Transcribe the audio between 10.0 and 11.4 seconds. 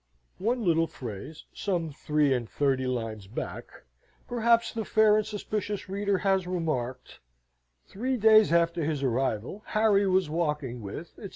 was walking with," etc.